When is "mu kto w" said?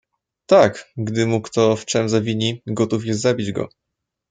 1.25-1.85